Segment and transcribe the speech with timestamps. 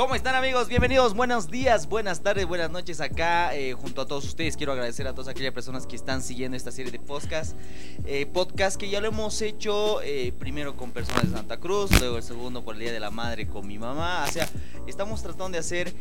[0.00, 0.68] ¿Cómo están amigos?
[0.68, 4.56] Bienvenidos, buenos días, buenas tardes, buenas noches acá eh, junto a todos ustedes.
[4.56, 7.54] Quiero agradecer a todas aquellas personas que están siguiendo esta serie de podcast.
[8.06, 12.16] Eh, podcast que ya lo hemos hecho eh, primero con personas de Santa Cruz, luego
[12.16, 14.24] el segundo por el Día de la Madre con mi mamá.
[14.26, 14.48] O sea,
[14.86, 15.94] estamos tratando de hacer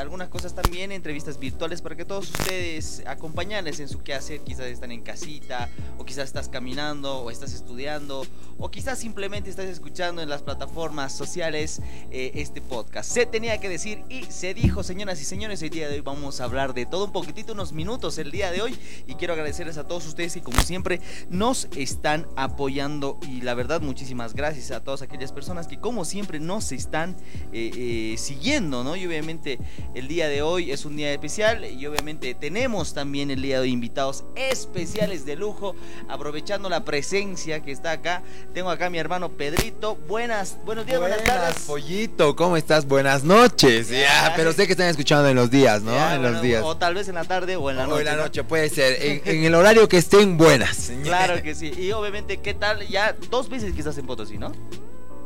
[0.00, 4.40] algunas cosas también, entrevistas virtuales para que todos ustedes acompañarles en su quehacer.
[4.44, 5.68] Quizás están en casita,
[5.98, 8.24] o quizás estás caminando, o estás estudiando,
[8.56, 14.04] o quizás simplemente estás escuchando en las plataformas sociales este podcast se tenía que decir
[14.08, 17.06] y se dijo, señoras y señores, el día de hoy vamos a hablar de todo
[17.06, 20.40] un poquitito, unos minutos el día de hoy y quiero agradecerles a todos ustedes y
[20.40, 25.80] como siempre nos están apoyando y la verdad muchísimas gracias a todas aquellas personas que
[25.80, 27.16] como siempre nos están
[27.52, 28.94] eh, eh, siguiendo, ¿no?
[28.94, 29.58] Y obviamente
[29.94, 33.62] el día de hoy es un día especial y obviamente tenemos también el día de
[33.62, 35.74] hoy invitados especiales de lujo,
[36.08, 38.22] aprovechando la presencia que está acá.
[38.54, 39.96] Tengo acá a mi hermano Pedrito.
[40.06, 41.64] Buenas, buenos días, buenas, buenas tardes.
[41.66, 42.86] Pollito, ¿cómo estás?
[42.86, 43.88] Buenas noches.
[43.88, 45.96] Ya, pero sé que están escuchando en los días, ¿no?
[46.12, 46.62] en los días.
[46.64, 47.96] O tal vez en la tarde o en la noche.
[47.96, 48.96] O en la noche, puede ser.
[49.26, 50.92] En, el horario que estén buenas.
[51.02, 51.72] Claro que sí.
[51.76, 52.86] Y obviamente, ¿qué tal?
[52.88, 54.52] Ya dos veces que estás en Potosí, ¿no?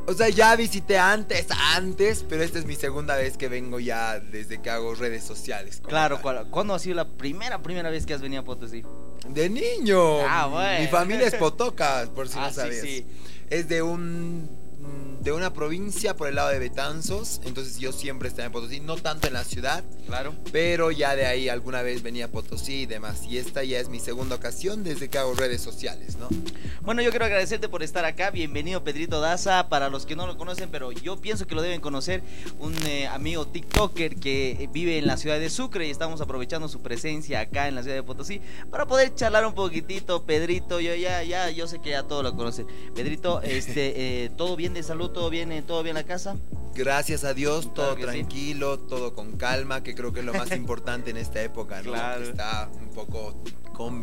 [0.07, 4.19] O sea, ya visité antes, antes, pero esta es mi segunda vez que vengo ya
[4.19, 5.81] desde que hago redes sociales.
[5.87, 8.85] Claro, ¿cuándo ha sido la primera, primera vez que has venido a Potosí?
[9.29, 10.21] De niño.
[10.27, 10.81] Ah, bueno.
[10.81, 12.81] Mi familia es Potoca, por si no ah, sabías.
[12.81, 13.07] Sí, sí.
[13.51, 14.60] Es de un
[15.21, 18.97] de una provincia por el lado de Betanzos, entonces yo siempre estaba en Potosí, no
[18.97, 22.87] tanto en la ciudad, claro, pero ya de ahí alguna vez venía a Potosí y
[22.87, 26.29] demás, y esta ya es mi segunda ocasión desde que hago redes sociales, ¿no?
[26.81, 30.39] Bueno, yo quiero agradecerte por estar acá, bienvenido Pedrito Daza, para los que no lo
[30.39, 32.23] conocen, pero yo pienso que lo deben conocer,
[32.59, 36.81] un eh, amigo TikToker que vive en la ciudad de Sucre y estamos aprovechando su
[36.81, 38.41] presencia acá en la ciudad de Potosí
[38.71, 42.35] para poder charlar un poquitito, Pedrito, yo ya, ya, yo sé que ya todos lo
[42.35, 42.67] conocen.
[42.95, 45.10] Pedrito, este, eh, ¿todo bien de salud?
[45.13, 46.37] ¿Todo bien, todo bien en la casa?
[46.75, 51.11] Gracias a Dios, todo tranquilo, todo con calma, que creo que es lo más importante
[51.11, 51.93] en esta época, ¿no?
[51.93, 52.25] Claro.
[52.25, 53.35] está un poco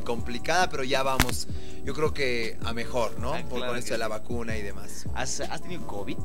[0.04, 1.48] complicada, pero ya vamos,
[1.84, 3.34] yo creo que a mejor, ¿no?
[3.36, 5.06] Ah, por con esto de la vacuna y demás.
[5.14, 6.18] ¿Has, tenido COVID?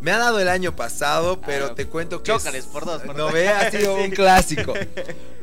[0.00, 2.30] Me ha dado el año pasado, pero ah, te cuento que.
[2.30, 4.74] Chócales por dos, por No ve, ha sido un clásico.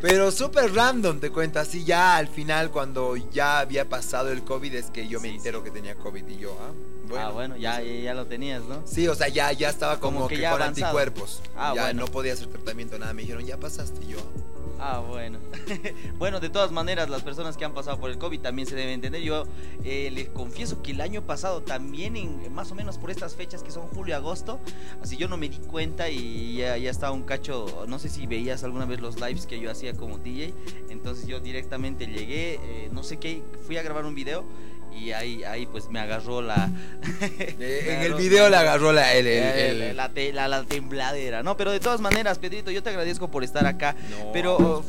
[0.01, 1.59] Pero súper random, te cuento.
[1.59, 5.63] Así ya al final, cuando ya había pasado el COVID, es que yo me entero
[5.63, 6.71] que tenía COVID y yo, ah
[7.17, 8.81] ah, bueno, ya, ya lo tenías, ¿no?
[8.85, 11.41] Sí, o sea, ya, ya estaba como, que, con anticuerpos.
[11.55, 13.13] Ah, ya no podía hacer tratamiento, nada.
[13.13, 14.19] Me dijeron, ya pasaste yo.
[14.83, 15.37] Ah, bueno.
[16.17, 18.95] bueno, de todas maneras, las personas que han pasado por el COVID también se deben
[18.95, 19.21] entender.
[19.21, 19.43] Yo
[19.83, 23.61] eh, les confieso que el año pasado también, en, más o menos por estas fechas
[23.61, 24.59] que son julio y agosto,
[24.99, 27.85] así yo no me di cuenta y ya, ya estaba un cacho.
[27.87, 30.55] No sé si veías alguna vez los lives que yo hacía como DJ.
[30.89, 34.45] Entonces yo directamente llegué, eh, no sé qué, fui a grabar un video
[34.93, 36.69] y ahí, ahí pues me agarró la...
[37.59, 41.57] en el video le agarró la, la, tembladera, ¿no?
[41.57, 43.95] Pero de todas maneras, Pedrito, yo te agradezco por estar acá.
[44.33, 44.83] pero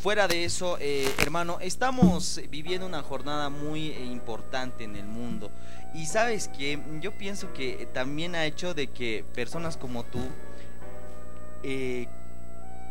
[0.00, 5.50] fuera de eso, eh, hermano, estamos viviendo una jornada muy importante en el mundo.
[5.94, 10.20] Y sabes que yo pienso que también ha hecho de que personas como tú
[11.62, 12.06] eh,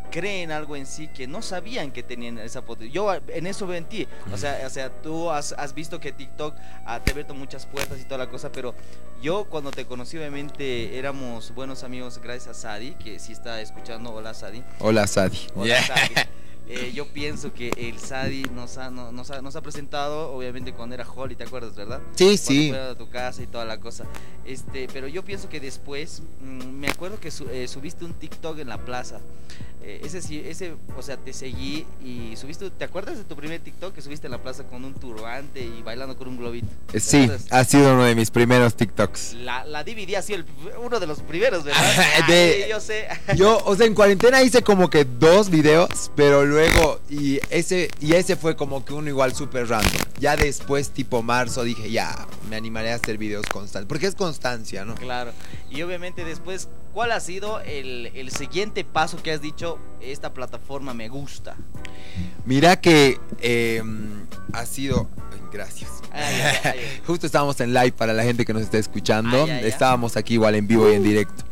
[0.09, 2.93] creen algo en sí que no sabían que tenían esa potencia.
[2.93, 4.07] Yo en eso veo en ti.
[4.31, 8.03] O sea, o sea tú has, visto que TikTok te ha abierto muchas puertas y
[8.03, 8.75] toda la cosa, pero
[9.21, 14.11] yo cuando te conocí, obviamente éramos buenos amigos gracias a Sadi, que si está escuchando.
[14.13, 14.63] Hola, Sadi.
[14.79, 15.47] Hola, Sadi.
[15.55, 16.13] Hola, Sadi.
[16.69, 20.95] Eh, yo pienso que el Sadi nos ha, nos, ha, nos ha presentado, obviamente, cuando
[20.95, 22.01] era Holly, ¿te acuerdas, verdad?
[22.15, 22.69] Sí, sí.
[22.69, 24.03] Fue a tu casa y toda la cosa.
[24.43, 28.67] Este, pero yo pienso que después, mm, me acuerdo que eh, subiste un TikTok en
[28.67, 29.21] la plaza.
[29.87, 33.61] Eh, ese sí, ese, o sea, te seguí y subiste, ¿te acuerdas de tu primer
[33.61, 36.67] TikTok que subiste en la plaza con un turbante y bailando con un globito?
[36.93, 39.35] Sí, ha sido uno de mis primeros TikToks.
[39.35, 40.43] La, la DVD ha sido
[40.83, 41.81] uno de los primeros, ¿verdad?
[42.27, 43.07] de, yo sé.
[43.37, 47.89] yo, o sea, en cuarentena hice como que dos videos, pero luego luego, y ese,
[47.99, 50.01] y ese fue como que uno igual súper random.
[50.19, 53.87] Ya después, tipo marzo, dije, ya, me animaré a hacer videos constantes.
[53.87, 54.95] Porque es constancia, ¿no?
[54.95, 55.31] Claro.
[55.69, 61.09] Y obviamente después, ¿cuál ha sido el, siguiente paso que has dicho, esta plataforma me
[61.09, 61.55] gusta?
[62.43, 65.07] Mira que em, ha sido...
[65.51, 65.91] Gracias.
[67.05, 69.45] Justo estábamos en live para la gente que nos está escuchando.
[69.45, 71.43] Estábamos aquí igual en vivo y en directo.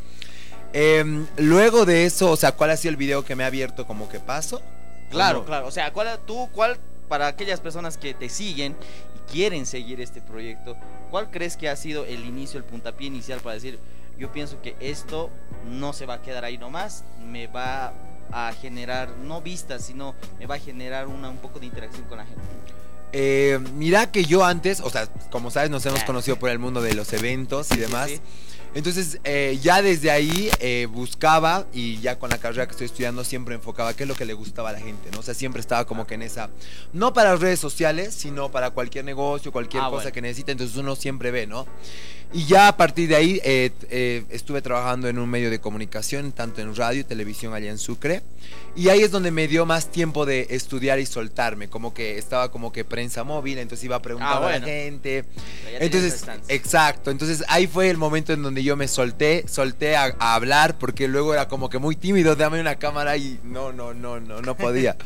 [0.74, 3.86] Em, luego de eso, o sea, ¿cuál ha sido el video que me ha abierto
[3.86, 4.64] como que paso?
[5.12, 5.68] Claro, claro.
[5.68, 8.76] O sea, ¿cuál, tú, cuál, para aquellas personas que te siguen
[9.16, 10.76] y quieren seguir este proyecto,
[11.12, 13.78] ¿cuál crees que ha sido el inicio, el puntapié inicial para decir,
[14.18, 15.30] yo pienso que esto
[15.66, 17.94] no se va a quedar ahí nomás, me va
[18.32, 22.18] a generar, no vistas, sino me va a generar una, un poco de interacción con
[22.18, 22.42] la gente?
[23.14, 26.82] Eh, mira que yo antes, o sea, como sabes, nos hemos conocido por el mundo
[26.82, 28.12] de los eventos y demás.
[28.74, 33.24] Entonces, eh, ya desde ahí eh, buscaba y ya con la carrera que estoy estudiando
[33.24, 35.20] siempre enfocaba qué es lo que le gustaba a la gente, ¿no?
[35.20, 36.50] O sea, siempre estaba como que en esa,
[36.92, 40.98] no para redes sociales, sino para cualquier negocio, cualquier ah, cosa que necesite, entonces uno
[40.98, 41.66] siempre ve, ¿no?
[42.34, 46.32] Y ya a partir de ahí eh, eh, estuve trabajando en un medio de comunicación,
[46.32, 48.24] tanto en radio y televisión allá en Sucre.
[48.76, 52.52] Y ahí es donde me dio más tiempo de estudiar y soltarme, como que estaba
[52.52, 55.24] como que prensa móvil, entonces iba a preguntar ah, a la gente.
[55.80, 60.36] Entonces, exacto, entonces ahí fue el momento en donde yo me solté, solté a, a
[60.36, 64.20] hablar, porque luego era como que muy tímido, dame una cámara y no, no, no,
[64.20, 64.98] no, no podía.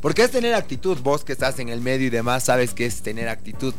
[0.00, 0.98] Porque es tener actitud.
[1.02, 3.74] Vos que estás en el medio y demás sabes que es tener actitud.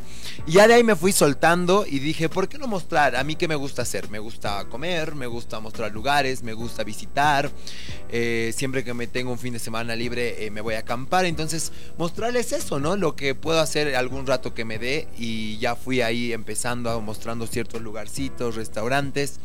[0.46, 3.16] Y ya de ahí me fui soltando y dije, ¿por qué no mostrar?
[3.16, 4.10] A mí qué me gusta hacer.
[4.10, 7.52] Me gusta comer, me gusta mostrar lugares, me gusta visitar.
[8.10, 11.26] Eh, siempre que me tengo un fin de semana libre eh, me voy a acampar.
[11.26, 12.96] Entonces, mostrarles eso, ¿no?
[12.96, 15.08] Lo que puedo hacer algún rato que me dé.
[15.18, 19.40] Y ya fui ahí empezando a mostrando ciertos lugarcitos, restaurantes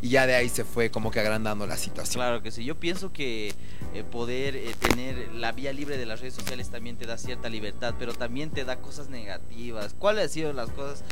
[0.00, 2.20] y ya de ahí se fue como que agrandando la situación.
[2.22, 3.52] Claro que sí, yo pienso que
[3.94, 7.94] eh, poder tener la vía libre de las redes sociales también te da cierta libertad,
[7.98, 9.94] pero también te da cosas negativas.
[9.98, 11.04] ¿Cuáles han sido las cosas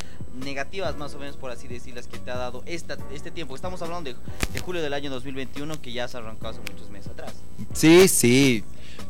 [0.43, 3.55] negativas más o menos por así decirlas que te ha dado esta, este tiempo?
[3.55, 7.33] Estamos hablando de, julio del año 2021 que ya se arrancado hace muchos meses atrás.
[7.73, 8.63] Sí, sí,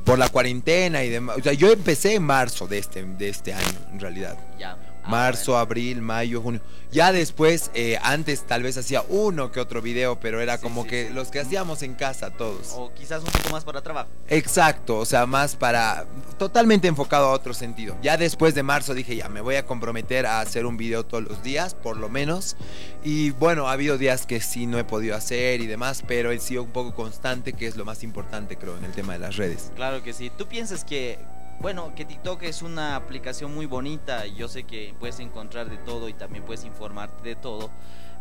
[0.04, 1.38] por la cuarentena y demás.
[1.38, 4.38] O sea, yo empecé en marzo de este, de este año, en realidad.
[4.60, 4.78] Ya.
[5.08, 6.62] Ah, marzo, abril, mayo, junio.
[6.92, 11.10] Ya después, eh, antes tal vez hacía uno que otro video, pero era como que
[11.10, 12.74] los que hacíamos en casa todos.
[12.76, 14.10] O quizás un poco más para trabajo.
[14.28, 16.06] Exacto, o sea, más para...
[16.38, 17.98] Totalmente enfocado a otro sentido.
[18.02, 21.24] Ya después de marzo dije, ya, me voy a comprometer a hacer un video todos
[21.24, 22.56] los días, por lo menos.
[23.04, 26.40] Y bueno, ha habido días que sí no he podido hacer y demás, pero he
[26.40, 29.36] sido un poco constante, que es lo más importante creo en el tema de las
[29.36, 29.72] redes.
[29.76, 30.32] Claro que sí.
[30.38, 31.20] ¿Tú piensas que
[31.60, 34.26] bueno, que TikTok es una aplicación muy bonita.
[34.28, 37.72] Yo sé que puedes encontrar de todo y también puedes informarte de todo.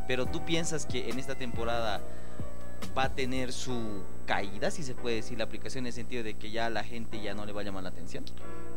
[0.08, 2.00] Pero tú piensas que en esta temporada
[2.96, 6.34] va a tener su caída, si se puede decir, la aplicación en el sentido de
[6.34, 8.24] que ya la gente ya no le va a llamar la atención.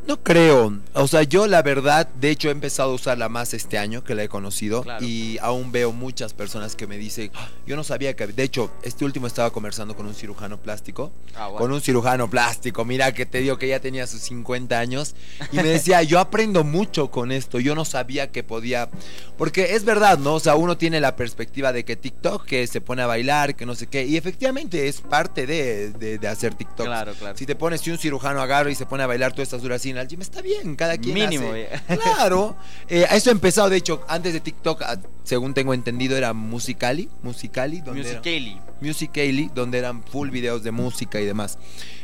[0.08, 0.80] No creo.
[0.94, 4.16] O sea, yo la verdad, de hecho he empezado a usarla más este año que
[4.16, 8.16] la he conocido y aún veo muchas personas que me dicen, ah, yo no sabía
[8.16, 8.28] que...
[8.28, 11.12] De hecho, este último estaba conversando con un cirujano plástico.
[11.36, 15.16] Ah, con un cirujano plástico, mira que te digo que ya tenía sus 50 años
[15.52, 18.90] y me decía, yo aprendo mucho con esto, yo no sabía que podía...
[19.38, 20.36] Porque es verdad, ¿no?
[20.36, 23.66] O sea, uno tiene la perspectiva de que TikTok, que se pone a bailar, que
[23.66, 26.86] no sé qué, y efectivamente es parte de, de, hacer TikTok.
[26.86, 27.38] Claro, claro.
[27.38, 30.04] Si te pones, si un cirujano agarra y se pone a bailar, tú estás duras
[30.04, 31.52] al gym, está bien, cada quien Mínimo,
[31.88, 32.56] Claro.
[32.88, 37.08] Eh, eso empezado, de hecho, antes de TikTok, ah, según tengo entendido, era Musicali.
[37.22, 37.82] Musicali.
[37.82, 38.60] Donde Musicali.
[38.82, 41.58] Musical.ly, donde eran full videos de música y demás.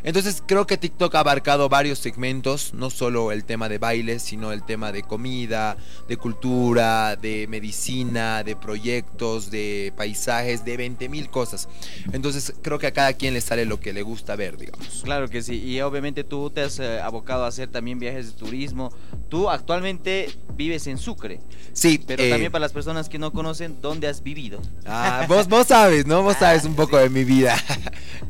[0.03, 4.51] Entonces creo que TikTok ha abarcado varios segmentos, no solo el tema de baile, sino
[4.51, 5.77] el tema de comida,
[6.07, 11.67] de cultura, de medicina, de proyectos, de paisajes, de 20 mil cosas.
[12.11, 15.01] Entonces creo que a cada quien le sale lo que le gusta ver, digamos.
[15.03, 18.31] Claro que sí, y obviamente tú te has eh, abocado a hacer también viajes de
[18.31, 18.89] turismo.
[19.27, 21.41] Tú actualmente vives en Sucre.
[21.73, 22.01] Sí.
[22.07, 24.61] Pero eh, también para las personas que no conocen, ¿dónde has vivido?
[24.85, 26.23] Ah, vos, vos sabes, ¿no?
[26.23, 27.55] Vos sabes un poco de mi vida.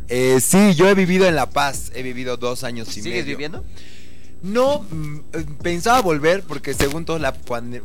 [0.08, 3.12] Eh, sí, yo he vivido en La Paz, he vivido dos años y medio.
[3.12, 3.66] ¿Sigues viviendo?
[4.44, 5.20] No, mm,
[5.64, 7.34] pensaba volver porque según todo la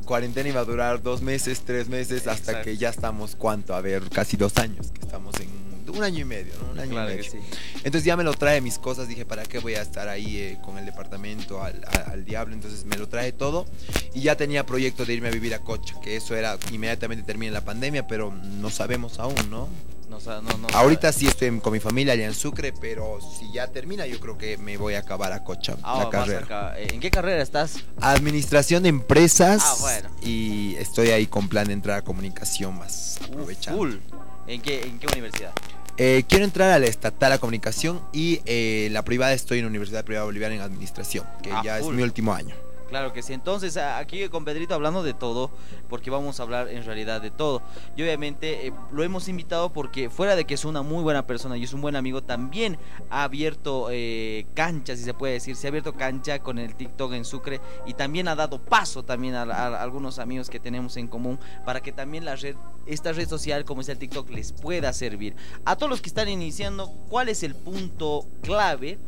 [0.05, 3.75] cuarentena iba a durar dos meses, tres meses, hasta que ya estamos, ¿cuánto?
[3.75, 6.73] A ver, casi dos años que estamos en un año y medio, ¿no?
[6.73, 7.33] Un año y medio.
[7.77, 10.59] Entonces ya me lo trae mis cosas, dije, ¿para qué voy a estar ahí eh,
[10.63, 12.55] con el departamento al, al, diablo?
[12.55, 13.67] Entonces me lo trae todo
[14.15, 17.53] y ya tenía proyecto de irme a vivir a Cocha, que eso era inmediatamente termine
[17.53, 19.69] la pandemia, pero no sabemos aún, ¿no?
[20.75, 24.37] Ahorita sí estoy con mi familia allá en Sucre, pero si ya termina, yo creo
[24.37, 26.75] que me voy a acabar a Cocha, ah, la carrera.
[26.77, 27.85] Eh, ¿En qué carrera estás?
[28.01, 29.63] Administración de empresas.
[29.65, 30.11] Ah, bueno.
[30.23, 33.99] Y estoy ahí con plan de entrar a comunicación más aprovechando.
[34.51, 35.53] ¿En qué, en qué universidad?
[35.97, 39.69] Eh, quiero entrar a la estatal a comunicación y eh, la privada estoy en la
[39.69, 42.57] Universidad Privada Boliviana en administración, que ah, ya es mi último año.
[42.91, 43.33] Claro que sí.
[43.33, 45.53] Entonces, aquí con Pedrito hablando de todo,
[45.89, 47.63] porque vamos a hablar en realidad de todo.
[47.97, 51.57] Y obviamente eh, lo hemos invitado porque fuera de que es una muy buena persona
[51.57, 52.79] y es un buen amigo, también
[53.09, 55.55] ha abierto eh, cancha, si se puede decir.
[55.55, 59.37] Se ha abierto cancha con el TikTok en Sucre y también ha dado paso también
[59.37, 59.43] a,
[59.81, 62.57] algunos amigos que tenemos en común para que también la red,
[62.87, 65.37] esta red social como es el TikTok les pueda servir.
[65.65, 68.99] A todos los que están iniciando, ¿cuál es el punto clave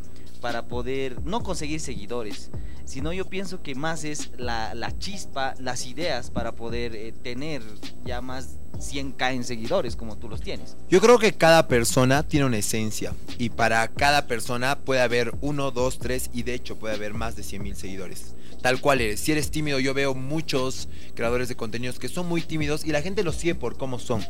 [0.43, 2.51] para poder no conseguir seguidores?
[2.85, 7.63] sino yo pienso que más es la, chispa, las ideas para poder eh, tener
[8.05, 10.77] ya más 100k en seguidores como tú los tienes.
[10.89, 15.71] Yo creo que cada persona tiene una esencia y para cada persona puede haber uno,
[15.71, 19.21] dos, tres y de hecho puede haber más de 100 mil seguidores tal cual eres.
[19.21, 23.03] Si eres tímido, yo veo muchos creadores de contenidos que son muy tímidos y la
[23.03, 24.25] gente los sigue por cómo son.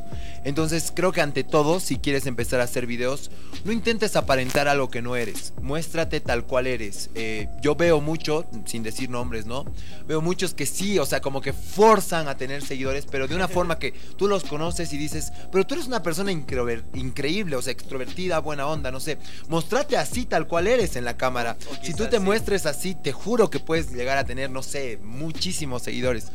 [0.44, 3.30] Entonces creo que ante todo, si quieres empezar a hacer videos,
[3.64, 5.52] no intentes aparentar algo que no eres.
[5.60, 7.10] Muéstrate tal cual eres.
[7.14, 9.66] Eh, yo veo mucho, sin decir nombres, ¿no?
[10.08, 13.48] Veo muchos que sí, o sea, como que forzan a tener seguidores, pero de una
[13.48, 17.72] forma que tú los conoces y dices, pero tú eres una persona increíble, o sea,
[17.72, 19.18] extrovertida, buena onda, no sé.
[19.48, 21.56] Mostrate así tal cual eres en la cámara.
[21.82, 25.82] Si tú te muestres así, te juro que puedes llegar a tener, no sé, muchísimos
[25.82, 26.32] seguidores.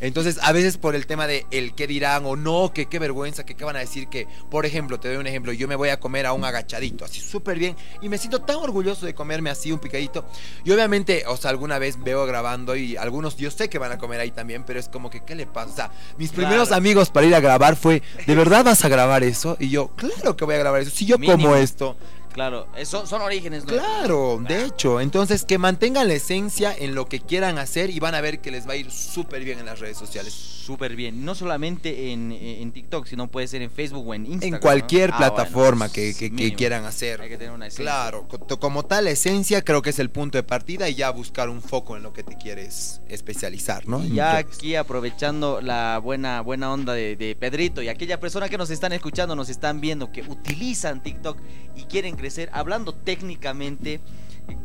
[0.00, 3.44] Entonces, a veces por el tema de el qué dirán o no, que qué vergüenza,
[3.44, 5.88] que qué van a decir que, por ejemplo, te doy un ejemplo, yo me voy
[5.88, 9.50] a comer a un agachadito, así súper bien, y me siento tan orgulloso de comerme
[9.50, 10.26] así un picadito.
[10.64, 13.98] Y obviamente, o sea, alguna vez veo grabando y algunos yo sé que van a
[13.98, 15.70] comer ahí también, pero es como que, ¿qué le pasa?
[15.72, 19.22] O sea, mis primeros amigos para ir a grabar fue, ¿de verdad vas a grabar
[19.24, 19.56] eso?
[19.60, 20.90] Y yo, claro que voy a grabar eso.
[20.90, 21.96] Si yo como esto,
[22.34, 23.64] Claro, eso son orígenes.
[23.64, 25.00] Claro, de hecho.
[25.00, 28.50] Entonces, que mantengan la esencia en lo que quieran hacer y van a ver que
[28.50, 30.34] les va a ir súper bien en las redes sociales.
[30.34, 31.24] Súper bien.
[31.24, 34.54] No solamente en, TikTok, sino puede ser en Facebook o en Instagram.
[34.54, 36.12] En cualquier ah, plataforma que,
[36.56, 37.20] quieran hacer.
[37.20, 37.84] Hay que tener una esencia.
[37.84, 38.26] Claro,
[38.58, 41.62] como tal, la esencia creo que es el punto de partida y ya buscar un
[41.62, 44.04] foco en lo que te quieres especializar, ¿no?
[44.04, 48.70] ya aquí aprovechando la buena, buena onda de, de Pedrito y aquella persona que nos
[48.70, 51.38] están escuchando, nos están viendo, que utilizan TikTok
[51.76, 52.16] y quieren
[52.52, 54.00] hablando técnicamente,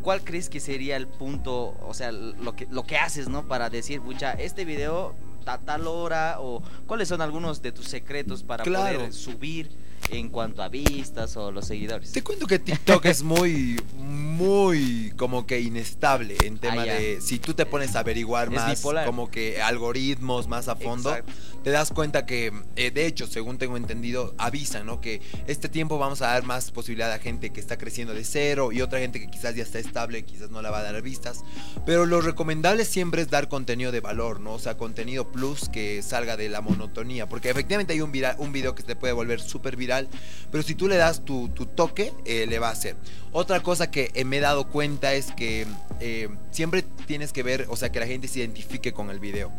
[0.02, 3.48] ¿cuál crees que sería el punto, o sea, lo que, lo que haces, ¿no?
[3.48, 5.16] Para decir, pucha, este video
[5.50, 9.70] a tal hora, o cuáles son algunos de tus secretos para poder subir
[10.12, 12.12] en cuanto a vistas o los seguidores.
[12.12, 17.40] Te cuento que TikTok es muy, muy como que inestable en tema ah, de si
[17.40, 21.16] tú te pones a averiguar más como que algoritmos más a fondo,
[21.64, 25.02] te das cuenta que eh, de hecho, según tengo entendido, avisan, ¿no?
[25.02, 28.72] Que este tiempo vamos a dar más posibilidad a gente que está creciendo de cero
[28.72, 31.44] y otra gente que quizás ya está estable, quizás no la va a dar vistas,
[31.86, 34.54] pero lo recomendable siempre es dar contenido de valor, ¿no?
[34.54, 38.76] O sea, contenido plus que salga de la monotonía, porque efectivamente hay un, un video
[38.76, 40.10] que te puede volver súper viral
[40.52, 42.96] pero si tú le das tu, toque, eh, le va a hacer.
[43.32, 45.68] Otra cosa que me he dado cuenta es que
[46.00, 49.52] eh, siempre tienes que ver, o sea, que la gente se identifique con el video.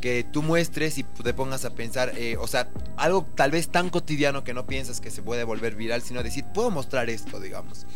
[0.00, 3.90] Que tú muestres y te pongas a pensar, eh, o sea, algo tal vez tan
[3.90, 7.86] cotidiano que no piensas que se puede volver viral, sino decir, puedo mostrar esto, digamos.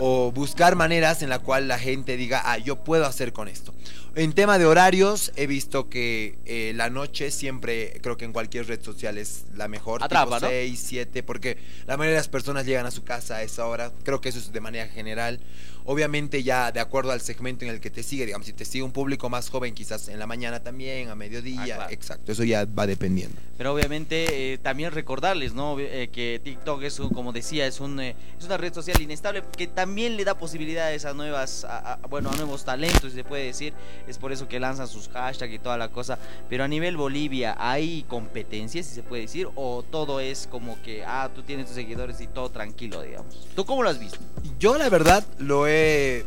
[0.00, 3.74] O buscar maneras en la cual la gente diga, ah, yo puedo hacer con esto.
[4.14, 8.66] En tema de horarios, he visto que eh, la noche siempre, creo que en cualquier
[8.66, 10.02] red social es la mejor.
[10.02, 13.42] Atrapa, tipo 6, 7, porque la mayoría de las personas llegan a su casa a
[13.42, 13.92] esa hora.
[14.04, 15.40] Creo que eso es de manera general.
[15.88, 18.82] Obviamente ya de acuerdo al segmento en el que te sigue, digamos, si te sigue
[18.82, 22.64] un público más joven, quizás en la mañana también, a mediodía, ah, exacto, eso ya
[22.64, 23.36] va dependiendo.
[23.56, 25.78] Pero obviamente eh, también recordarles, ¿no?
[25.78, 29.68] Eh, que TikTok es, como decía, es, un, eh, es una red social inestable que
[29.68, 31.64] también le da posibilidades a nuevas,
[32.10, 33.72] bueno, a nuevos talentos, se puede decir,
[34.08, 37.54] es por eso que lanzan sus hashtags y toda la cosa, pero a nivel Bolivia,
[37.60, 41.76] ¿hay competencias, si se puede decir, o todo es como que, ah, tú tienes tus
[41.76, 43.46] seguidores y todo tranquilo, digamos?
[43.54, 44.18] ¿Tú cómo lo has visto?
[44.58, 45.75] Yo la verdad lo he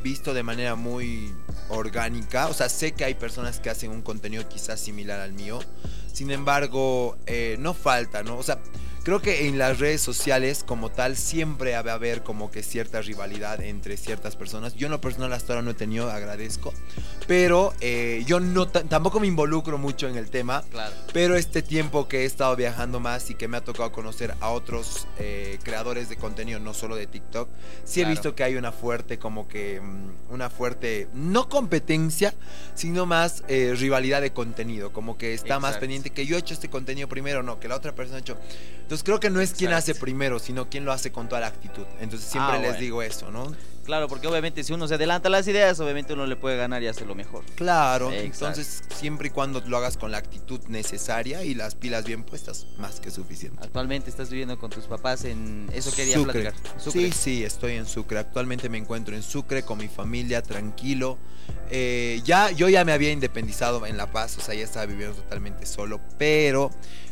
[0.04, 1.34] visto de manera muy
[1.70, 2.48] orgánica.
[2.48, 5.60] O sea, sé que hay personas que hacen un contenido quizás similar al mío.
[6.14, 8.38] Sin embargo, eh, no falta, ¿no?
[8.38, 8.60] O sea,
[9.04, 13.02] creo que en las redes sociales como tal siempre va a haber como que cierta
[13.02, 14.76] rivalidad entre ciertas personas.
[14.76, 16.74] Yo en lo personal hasta ahora no he tenido, agradezco.
[17.30, 20.64] Pero eh, yo no tampoco me involucro mucho en el tema.
[20.72, 20.96] Claro.
[21.14, 24.50] Pero este tiempo que he estado viajando más y que me ha tocado conocer a
[24.50, 27.48] otros eh, creadores de contenido, no solo de TikTok,
[27.84, 32.34] sí he visto que hay una fuerte como que mm, una fuerte, no competencia,
[32.74, 34.92] sino más eh, rivalidad de contenido.
[34.92, 37.76] Como que está más pendiente que yo he hecho este contenido primero, no, que la
[37.76, 38.38] otra persona ha hecho.
[38.82, 41.48] Entonces creo que no es quien hace primero, sino quien lo hace con toda la
[41.48, 41.86] actitud.
[42.02, 43.54] Entonces siempre ah, les digo eso, ¿no?
[43.90, 46.88] Claro, porque obviamente si uno se adelanta las ideas, obviamente uno le puede ganar y
[46.88, 47.44] hacerlo mejor.
[47.56, 52.22] Claro, entonces siempre y cuando lo hagas con la actitud necesaria y las pilas bien
[52.22, 53.58] puestas, más que suficiente.
[53.64, 55.72] Actualmente estás viviendo con tus papás en...
[55.74, 56.52] Eso quería Sucre.
[56.52, 56.54] platicar.
[56.78, 58.20] Sí, sí, estoy en Sucre.
[58.20, 61.18] Actualmente me encuentro en Sucre con mi familia, tranquilo.
[61.72, 65.16] Eh, ya, yo ya me había independizado en La Paz, o sea, ya estaba viviendo
[65.16, 66.70] totalmente solo, pero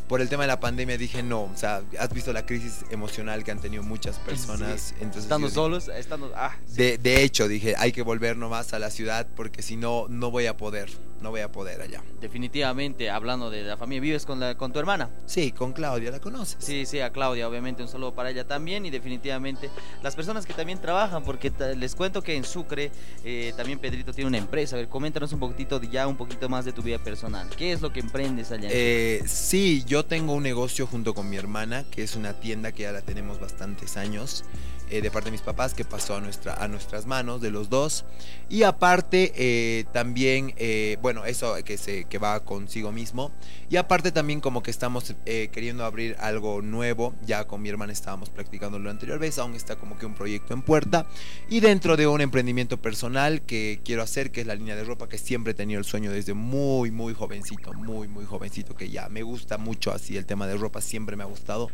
[0.07, 3.43] por el tema de la pandemia dije no, o sea, has visto la crisis emocional
[3.43, 4.93] que han tenido muchas personas.
[4.99, 6.31] Entonces, estando solos, estando...
[6.35, 10.07] Ah, de, de, hecho, dije, hay que volver nomás a la ciudad porque si no,
[10.09, 10.89] no voy a poder.
[11.21, 12.03] No voy a poder allá.
[12.19, 15.09] Definitivamente, hablando de la familia, ¿vives con, la, con tu hermana?
[15.25, 16.57] Sí, con Claudia, ¿la conoces?
[16.59, 19.69] Sí, sí, a Claudia, obviamente un saludo para ella también y definitivamente
[20.01, 22.91] las personas que también trabajan, porque les cuento que en Sucre
[23.23, 24.75] eh, también Pedrito tiene una empresa.
[24.75, 27.49] A ver, coméntanos un poquitito de ya un poquito más de tu vida personal.
[27.57, 28.69] ¿Qué es lo que emprendes allá?
[28.71, 32.83] Eh, sí, yo tengo un negocio junto con mi hermana, que es una tienda que
[32.83, 34.43] ya la tenemos bastantes años.
[34.89, 37.69] Eh, de parte de mis papás que pasó a, nuestra, a nuestras manos de los
[37.69, 38.05] dos.
[38.49, 43.33] Y aparte eh, también, eh, bueno, eso que, se, que va consigo mismo.
[43.69, 47.13] Y aparte también como que estamos queriendo abrir algo nuevo.
[47.25, 50.53] Ya con mi hermana estábamos practicando la anterior vez, aún está como que un proyecto
[50.53, 51.05] en puerta.
[51.49, 55.09] Y dentro de un emprendimiento personal que quiero hacer, que es la línea de ropa,
[55.09, 59.09] que siempre he tenido el sueño desde muy, muy jovencito, muy, muy jovencito, que ya
[59.09, 61.69] me gusta mucho así el tema de ropa, siempre me ha gustado.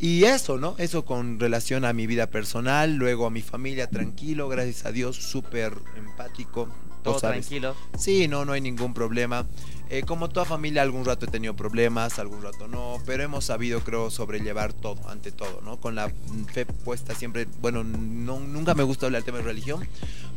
[0.00, 0.76] Y eso, ¿no?
[0.78, 5.16] Eso con relación a mi vida personal, luego a mi familia, tranquilo, gracias a Dios,
[5.16, 6.68] súper empático.
[7.02, 7.74] Todo tranquilo.
[7.96, 9.46] Sí, no, no hay ningún problema.
[9.90, 13.80] Eh, como toda familia, algún rato he tenido problemas, algún rato no, pero hemos sabido,
[13.80, 15.78] creo, sobrellevar todo, ante todo, ¿no?
[15.80, 16.12] Con la
[16.52, 19.88] fe puesta siempre, bueno, no, nunca me gusta hablar del tema de religión,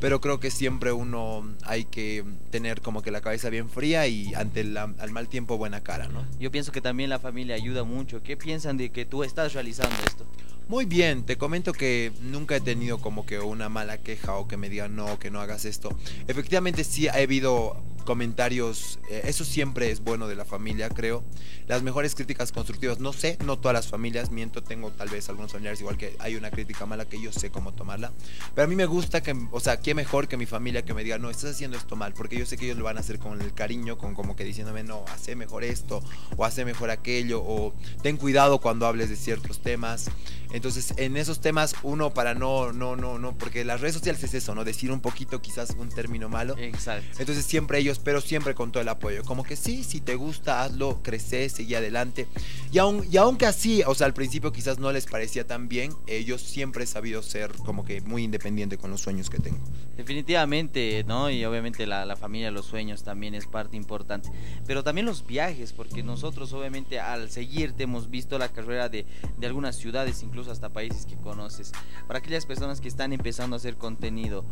[0.01, 4.33] pero creo que siempre uno hay que tener como que la cabeza bien fría y
[4.33, 4.73] ante el
[5.11, 6.25] mal tiempo buena cara, ¿no?
[6.39, 8.23] Yo pienso que también la familia ayuda mucho.
[8.23, 10.25] ¿Qué piensan de que tú estás realizando esto?
[10.67, 14.57] Muy bien, te comento que nunca he tenido como que una mala queja o que
[14.57, 15.95] me digan no, que no hagas esto.
[16.27, 21.23] Efectivamente sí ha habido comentarios, eh, eso siempre es bueno de la familia, creo.
[21.67, 25.51] Las mejores críticas constructivas, no sé, no todas las familias, miento, tengo tal vez algunos
[25.51, 28.11] familiares igual que hay una crítica mala que yo sé cómo tomarla,
[28.55, 31.03] pero a mí me gusta que, o sea, qué mejor que mi familia que me
[31.03, 33.19] diga, no, estás haciendo esto mal, porque yo sé que ellos lo van a hacer
[33.19, 36.03] con el cariño, con como que diciéndome, no, hace mejor esto,
[36.37, 40.09] o hace mejor aquello, o ten cuidado cuando hables de ciertos temas.
[40.53, 44.33] Entonces, en esos temas, uno para no, no, no, no, porque las redes sociales es
[44.33, 44.65] eso, ¿no?
[44.65, 46.57] Decir un poquito quizás un término malo.
[46.57, 47.19] Exacto.
[47.19, 49.23] Entonces, siempre ellos pero siempre con todo el apoyo.
[49.23, 52.27] Como que sí, si te gusta, hazlo, crece, sigue adelante.
[52.71, 55.93] Y, aun, y aunque así, o sea, al principio quizás no les parecía tan bien,
[56.07, 59.59] ellos siempre he sabido ser como que muy independiente con los sueños que tengo.
[59.97, 61.29] Definitivamente, ¿no?
[61.29, 64.29] Y obviamente la, la familia, los sueños también es parte importante.
[64.65, 69.05] Pero también los viajes, porque nosotros obviamente al seguirte hemos visto la carrera de,
[69.37, 71.71] de algunas ciudades, incluso hasta países que conoces.
[72.07, 74.45] Para aquellas personas que están empezando a hacer contenido,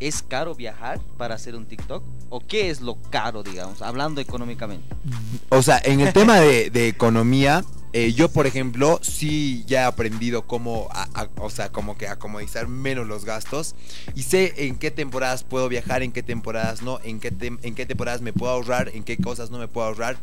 [0.00, 2.02] ¿es caro viajar para hacer un TikTok?
[2.28, 4.86] ¿O qué es lo caro, digamos, hablando económicamente?
[5.48, 10.46] O sea, en el tema de, economía, eh, yo, por ejemplo, sí ya he aprendido
[10.46, 10.88] cómo,
[11.38, 13.74] o sea, como que acomodizar menos los gastos
[14.14, 17.86] y sé en qué temporadas puedo viajar, en qué temporadas no, en qué, en qué
[17.86, 20.16] temporadas me puedo ahorrar, en qué cosas no me puedo ahorrar.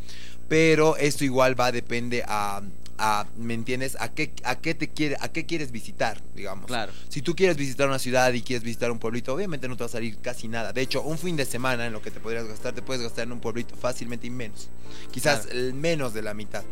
[0.46, 2.60] Pero esto igual va, depende a,
[2.98, 3.96] a, ¿me entiendes?
[4.00, 6.66] ¿A qué, a qué te quiere, a qué quieres visitar, digamos?
[6.66, 6.92] Claro.
[7.08, 9.86] Si tú quieres visitar una ciudad y quieres visitar un pueblito, obviamente no te va
[9.86, 10.72] a salir casi nada.
[10.72, 13.24] De hecho, un fin de semana en lo que te podrías gastar, te puedes gastar
[13.24, 14.68] en un pueblito fácilmente y menos.
[15.10, 16.64] Quizás menos de la mitad.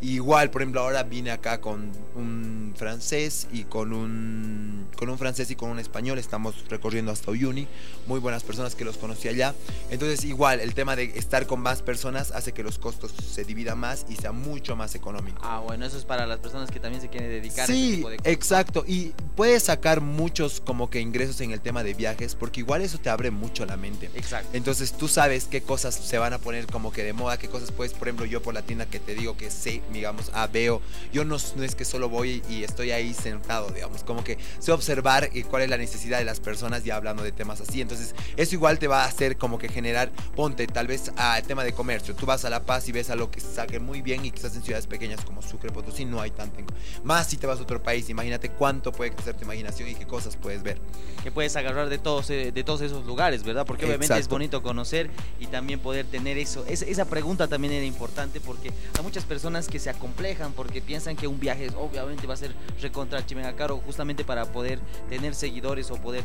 [0.00, 5.50] Igual, por ejemplo, ahora vine acá con un francés y con un con un francés
[5.50, 7.68] y con un español, estamos recorriendo hasta Uyuni,
[8.08, 9.54] muy buenas personas que los conocí allá.
[9.90, 13.78] Entonces, igual, el tema de estar con más personas hace que los costos se dividan
[13.78, 15.38] más y sea mucho más económico.
[15.42, 17.96] Ah, bueno, eso es para las personas que también se quieren dedicar sí, a este
[17.96, 18.32] tipo de cosas.
[18.32, 22.82] exacto, y puedes sacar muchos como que ingresos en el tema de viajes, porque igual
[22.82, 24.10] eso te abre mucho la mente.
[24.14, 24.50] Exacto.
[24.52, 27.70] Entonces, tú sabes qué cosas se van a poner como que de moda, qué cosas
[27.72, 30.80] puedes, por ejemplo, yo por la tienda que te digo que sé, digamos, ah, veo,
[31.12, 34.72] yo no, no es que solo voy y estoy ahí sentado, digamos, como que sé
[34.72, 37.80] observar cuál es la necesidad de las personas ya hablando de temas así.
[37.80, 41.64] Entonces, eso igual te va a hacer como que generar, ponte tal vez a tema
[41.64, 42.14] de comercio.
[42.14, 44.54] Tú vas a La Paz y ves a lo que saque muy bien y quizás
[44.54, 46.62] en ciudades pequeñas como Sucre, Potosí no hay tanto.
[47.02, 50.06] Más si te vas a otro país, imagínate cuánto puede crecer tu imaginación y qué
[50.06, 50.78] cosas puedes ver.
[51.22, 53.66] Que puedes agarrar de todos, eh, de todos esos lugares, ¿verdad?
[53.66, 56.64] Porque obviamente es bonito conocer y también poder tener eso.
[56.66, 61.26] esa pregunta también era importante porque hay muchas personas que se acomplejan porque piensan que
[61.26, 65.96] un viaje obviamente va a ser recontra chimega caro justamente para poder tener seguidores o
[65.96, 66.24] poder,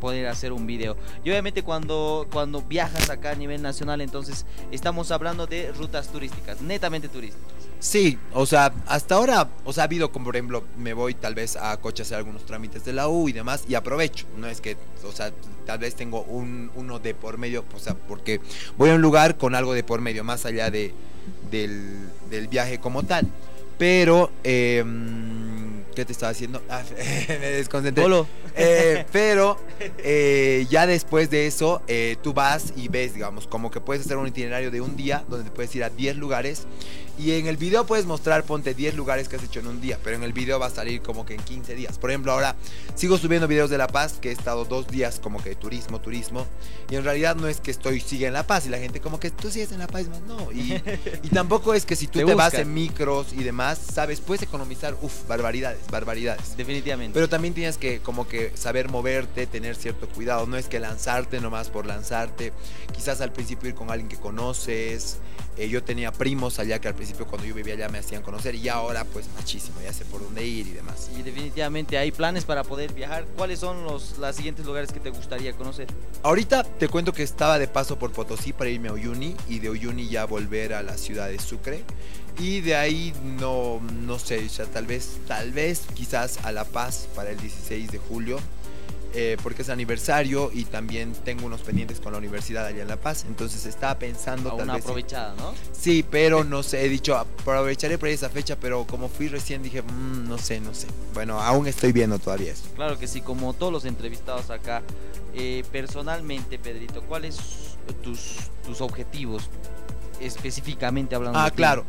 [0.00, 0.96] poder hacer un video.
[1.24, 6.62] Y obviamente cuando, cuando viajas acá a nivel nacional, entonces estamos hablando de rutas turísticas,
[6.62, 7.71] netamente turísticas.
[7.82, 11.34] Sí, o sea, hasta ahora, o sea, ha habido como por ejemplo, me voy tal
[11.34, 14.46] vez a coche a hacer algunos trámites de la U y demás y aprovecho, no
[14.46, 15.32] es que, o sea,
[15.66, 18.40] tal vez tengo un, uno de por medio, o sea, porque
[18.78, 20.94] voy a un lugar con algo de por medio, más allá de,
[21.50, 23.26] del, del viaje como tal.
[23.78, 24.84] Pero, eh,
[25.94, 26.62] ¿Qué te estaba haciendo?
[26.68, 26.82] Ah,
[27.28, 28.04] me desconcentré.
[28.56, 29.58] Eh, pero
[29.98, 34.16] eh, ya después de eso, eh, tú vas y ves, digamos, como que puedes hacer
[34.16, 36.66] un itinerario de un día donde te puedes ir a 10 lugares
[37.18, 39.98] Y en el video puedes mostrar, ponte 10 lugares que has hecho en un día,
[40.02, 41.98] pero en el video va a salir como que en 15 días.
[41.98, 42.56] Por ejemplo, ahora
[42.94, 46.46] sigo subiendo videos de La Paz, que he estado dos días como que turismo, turismo,
[46.90, 49.20] y en realidad no es que estoy, sigue en La Paz, y la gente como
[49.20, 50.50] que tú sigues en La Paz, más no.
[50.52, 50.80] Y,
[51.32, 55.26] tampoco es que si tú te, vas en micros y demás, sabes, puedes economizar, uff,
[55.28, 56.56] barbaridades, barbaridades.
[56.56, 57.14] Definitivamente.
[57.14, 61.40] Pero también tienes que como que saber moverte, tener cierto cuidado, no es que lanzarte
[61.40, 62.52] nomás por lanzarte,
[62.92, 65.18] quizás al principio ir con alguien que conoces,
[65.56, 68.54] eh, yo tenía primos allá que al principio cuando yo vivía allá me hacían conocer
[68.54, 71.10] y ahora pues muchísimo, ya sé por dónde ir y demás.
[71.18, 73.26] Y definitivamente hay planes para poder viajar.
[73.36, 75.88] ¿Cuáles son los, los siguientes lugares que te gustaría conocer?
[76.22, 79.70] Ahorita te cuento que estaba de paso por Potosí para irme a Uyuni y de
[79.70, 81.84] Uyuni ya volver a la ciudad de Sucre.
[82.38, 87.06] Y de ahí no, no sé, ya tal vez, tal vez quizás a La Paz
[87.14, 88.38] para el 16 de julio
[89.14, 92.96] eh, porque es aniversario y también tengo unos pendientes con la universidad allá en La
[92.96, 93.24] Paz.
[93.28, 94.50] Entonces estaba pensando.
[94.50, 95.52] A una aprovechada, ¿no?
[95.72, 99.82] Sí, pero no sé, he dicho, aprovecharé por esa fecha, pero como fui recién dije,
[99.82, 100.86] mm, no sé, no sé.
[101.12, 102.64] Bueno, aún estoy viendo todavía eso.
[102.74, 104.82] Claro que sí, como todos los entrevistados acá.
[105.34, 107.38] Eh, personalmente, Pedrito, ¿cuáles
[108.02, 109.48] tus, tus objetivos
[110.20, 111.38] específicamente hablando?
[111.38, 111.84] Ah, claro.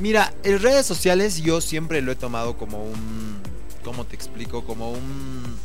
[0.00, 3.38] Mira, en redes sociales yo siempre lo he tomado como un.
[3.84, 4.64] ¿Cómo te explico?
[4.64, 5.58] Como un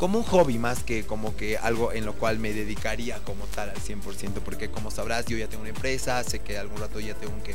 [0.00, 3.68] como un hobby más que como que algo en lo cual me dedicaría como tal
[3.68, 7.12] al 100%, porque como sabrás yo ya tengo una empresa, sé que algún rato ya
[7.12, 7.54] tengo que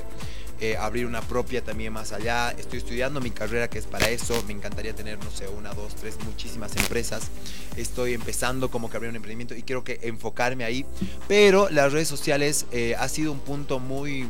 [0.61, 4.43] eh, abrir una propia también más allá, estoy estudiando mi carrera que es para eso,
[4.45, 7.31] me encantaría tener, no sé, una, dos, tres, muchísimas empresas,
[7.77, 10.85] estoy empezando como que abrir un emprendimiento y quiero que enfocarme ahí,
[11.27, 14.27] pero las redes sociales eh, ha sido un punto muy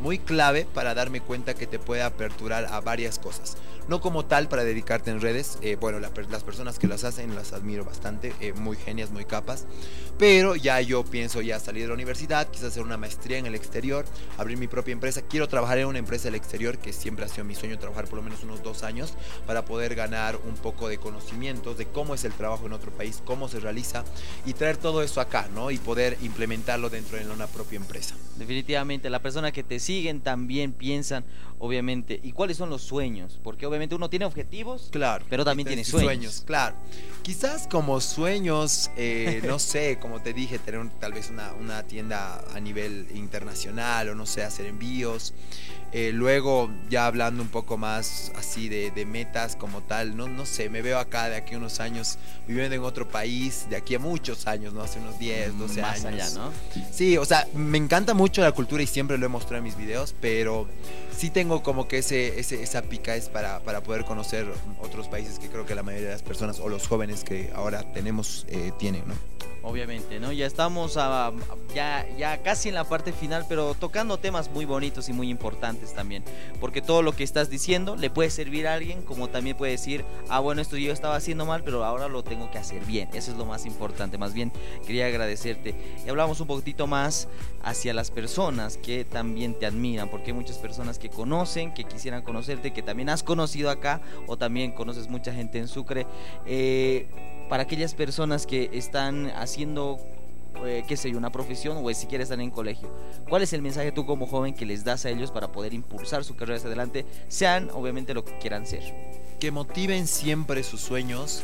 [0.00, 3.56] muy clave para darme cuenta que te puede aperturar a varias cosas
[3.88, 5.58] no como tal para dedicarte en redes.
[5.62, 9.66] Eh, bueno, las personas que las hacen las admiro bastante, eh, muy genias, muy capas.
[10.18, 13.54] Pero ya yo pienso ya salir de la universidad, quizás hacer una maestría en el
[13.54, 14.04] exterior,
[14.38, 15.22] abrir mi propia empresa.
[15.22, 18.18] Quiero trabajar en una empresa del exterior, que siempre ha sido mi sueño, trabajar por
[18.18, 19.14] lo menos unos dos años
[19.46, 23.22] para poder ganar un poco de conocimientos de cómo es el trabajo en otro país,
[23.24, 24.04] cómo se realiza
[24.46, 25.70] y traer todo eso acá, ¿no?
[25.72, 28.14] Y poder implementarlo dentro de una propia empresa.
[28.36, 31.24] Definitivamente, la persona que te siguen también piensan,
[31.64, 33.40] obviamente, ¿y cuáles son los sueños?
[33.42, 36.42] Porque obviamente uno tiene objetivos, claro, pero también tiene sueños.
[36.46, 36.76] Claro,
[37.22, 42.44] quizás como sueños, eh, no sé, como te dije, tener tal vez una, una, tienda
[42.54, 45.32] a nivel internacional o no sé, hacer envíos.
[45.96, 50.68] Eh, luego, ya hablando un poco más así de, metas como tal, no, no sé,
[50.68, 54.00] me veo acá de aquí a unos años viviendo en otro país, de aquí a
[54.00, 54.82] muchos años, ¿no?
[54.82, 56.32] Hace unos 10, 12 más años.
[56.32, 56.52] Allá, ¿no?
[56.92, 59.76] Sí, o sea, me encanta mucho la cultura y siempre lo he mostrado en mis
[59.76, 60.66] videos, pero
[61.16, 64.46] sí tengo como que ese, ese esa pica es para, para poder conocer
[64.80, 67.92] otros países que creo que la mayoría de las personas o los jóvenes que ahora
[67.92, 69.14] tenemos eh, tienen, ¿no?
[69.64, 70.30] Obviamente, ¿no?
[70.30, 70.94] Ya estamos
[71.74, 75.94] ya, ya casi en la parte final, pero tocando temas muy bonitos y muy importantes
[75.94, 76.22] también,
[76.60, 80.04] porque todo lo que estás diciendo le puede servir a alguien, como también puede decir,
[80.28, 83.32] ah, bueno, esto yo estaba haciendo mal, pero ahora lo tengo que hacer bien, eso
[83.32, 84.52] es lo más importante, más bien
[84.86, 85.74] quería agradecerte.
[86.04, 87.28] Y hablamos un poquitito más
[87.62, 92.22] hacia las personas que también te admiran, porque hay muchas personas que conocen, que quisieran
[92.22, 96.06] conocerte, que también has conocido acá, o también conoces mucha gente en Sucre.
[96.46, 97.08] Eh,
[97.48, 99.98] para aquellas personas que están haciendo
[100.64, 102.88] eh, qué sé yo, una profesión o si quieres estar en colegio.
[103.28, 106.24] ¿Cuál es el mensaje tú como joven que les das a ellos para poder impulsar
[106.24, 108.82] su carrera hacia adelante, sean obviamente lo que quieran ser?
[109.40, 111.42] Que motiven siempre sus sueños.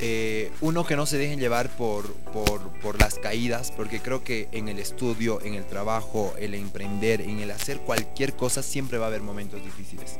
[0.00, 4.48] Eh, uno que no se dejen llevar por, por, por las caídas, porque creo que
[4.50, 9.04] en el estudio, en el trabajo, el emprender, en el hacer cualquier cosa, siempre va
[9.04, 10.18] a haber momentos difíciles.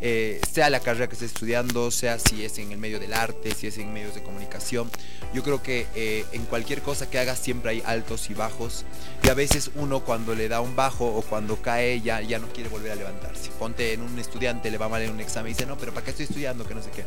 [0.00, 3.54] Eh, sea la carrera que estés estudiando, sea si es en el medio del arte,
[3.54, 4.90] si es en medios de comunicación.
[5.34, 8.84] Yo creo que eh, en cualquier cosa que hagas siempre hay altos y bajos.
[9.22, 12.48] Y a veces uno cuando le da un bajo o cuando cae ya, ya no
[12.48, 13.50] quiere volver a levantarse.
[13.58, 16.04] Ponte en un estudiante, le va mal en un examen y dice, no, pero ¿para
[16.04, 16.66] qué estoy estudiando?
[16.66, 17.04] Que no sé qué.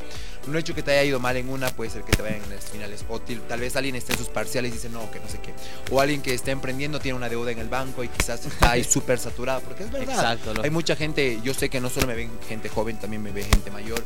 [0.48, 2.50] Un hecho que te haya ido mal en una puede ser que te vayan en
[2.50, 3.06] las finales.
[3.10, 5.54] O tal vez alguien esté en sus parciales y dice, no, que no sé qué.
[5.90, 8.84] O alguien que esté emprendiendo tiene una deuda en el banco y quizás está ahí
[8.90, 9.62] súper saturado.
[9.62, 10.38] Porque es verdad.
[10.62, 13.44] Hay mucha gente, yo sé que no solo me ven gente joven, también me ve
[13.44, 14.04] gente mayor.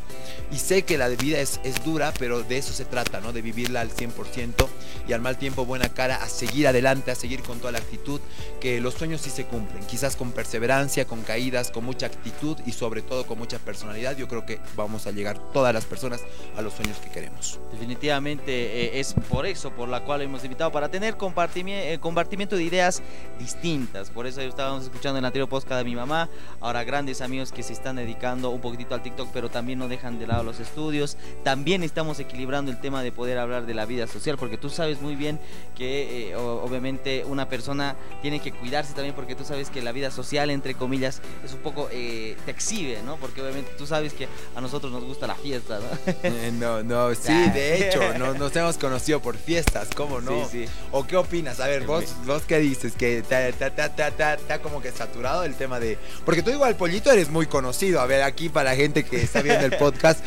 [0.52, 3.32] Y sé que la vida es, es dura, pero de eso se trata, ¿no?
[3.32, 4.68] De vivirla al 100%
[5.08, 8.20] y al mal tiempo buena cara, a seguir adelante, a seguir con toda la actitud,
[8.60, 12.72] que los sueños sí se cumplen, quizás con perseverancia, con caídas, con mucha actitud y
[12.72, 14.16] sobre todo con mucha personalidad.
[14.16, 16.22] Yo creo que vamos a llegar todas las personas
[16.56, 17.58] a los sueños que queremos.
[17.72, 22.62] Definitivamente eh, es por eso, por la cual hemos invitado, para tener eh, compartimiento de
[22.62, 23.02] ideas
[23.38, 24.10] distintas.
[24.10, 26.28] Por eso estábamos escuchando en el anterior podcast de mi mamá,
[26.60, 30.18] ahora grandes amigos que se están dedicando un poquitito al TikTok, pero también no dejan
[30.18, 31.16] de lado los estudios.
[31.44, 35.00] También estamos equilibrando el tema de poder hablar de la vida social, porque tú sabes
[35.00, 35.38] muy bien
[35.76, 40.10] que eh, obviamente una persona tiene que cuidarse también, porque tú sabes que la vida
[40.10, 43.16] social, entre comillas, es un poco, eh, te exhibe, ¿no?
[43.16, 46.12] Porque obviamente tú sabes que a nosotros nos gusta la fiesta, ¿no?
[46.22, 50.48] Eh, no, no, sí, de hecho, nos, hemos conocido por fiestas, ¿cómo no?
[50.48, 50.72] Sí, sí.
[50.92, 51.60] ¿O qué opinas?
[51.60, 55.98] A ver, vos, vos qué dices, que está como que saturado el tema de...
[56.24, 58.00] Porque tú igual, Pollito, eres muy conocido.
[58.00, 60.24] A ver, aquí para la gente que está viendo el podcast,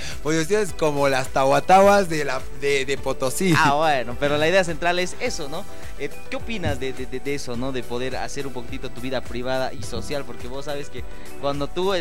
[0.62, 3.56] es como las tahuatahuas de, la, de, Potosí.
[3.58, 5.66] Ah, bueno, pero la idea central es eso, ¿no?
[6.00, 7.74] Eh, ¿Qué opinas de, de, eso, ¿no?
[7.74, 11.04] De poder hacer un poquito tu vida privada y social, porque vos sabes que
[11.42, 11.94] cuando tú,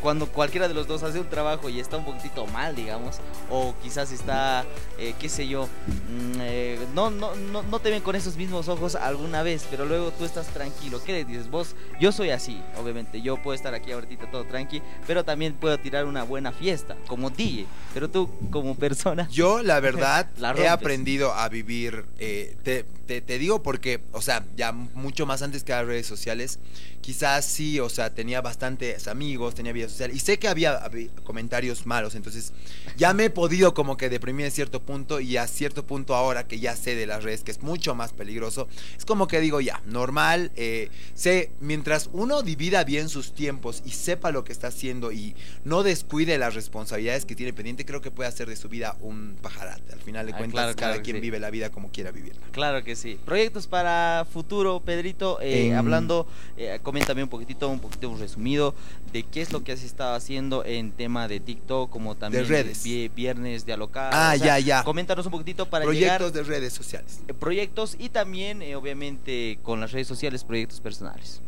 [0.00, 3.16] cuando cualquiera de los dos hace un trabajo y está un poquitito mal, digamos,
[3.50, 4.64] o quizás está,
[4.98, 8.68] eh, qué sé yo, mm, eh, no, no, no, no te ven con esos mismos
[8.68, 11.02] ojos alguna vez, pero luego tú estás tranquilo.
[11.04, 11.50] ¿Qué le dices?
[11.50, 15.76] Vos, yo soy así, obviamente, yo puedo estar aquí ahorita todo tranqui, pero también puedo
[15.78, 19.28] tirar una buena fiesta, como DJ, pero tú como persona...
[19.28, 24.70] Yo, la verdad, he aprendido a vivir, te, te, te digo porque, o sea, ya
[24.70, 26.60] mucho más antes que las redes sociales,
[27.00, 30.80] quizás sí, o sea, tenía bastantes amigos, tenía vida social, y sé que había,
[31.24, 32.52] comentarios malos, entonces
[32.96, 36.46] ya me he podido como que deprimir en cierto punto, y a cierto punto ahora
[36.46, 39.60] que ya sé de las redes, que es mucho más peligroso, es como que digo,
[39.60, 44.68] ya, normal, eh, sé, mientras uno divida bien sus tiempos y sepa lo que está
[44.68, 48.68] haciendo y no descuide las responsabilidades que tiene pendiente, creo que puede hacer de su
[48.68, 49.94] vida un pajarate.
[49.94, 52.46] Al final de ah, cuentas, cada quien vive la vida como quiera vivirla.
[52.52, 52.99] Claro que sí.
[53.24, 58.74] Proyectos para futuro, Pedrito, eh, hablando, eh, coméntame un poquitito, un poquito resumido
[59.12, 62.48] de qué es lo que has estado haciendo en tema de TikTok, como también de
[62.48, 62.84] redes.
[63.14, 64.10] viernes de alocar.
[64.12, 64.82] Ah, ya, ya.
[64.84, 67.20] Coméntanos un poquitito para proyectos de redes sociales.
[67.28, 71.40] Eh, proyectos y también, obviamente, con las redes sociales, proyectos personales.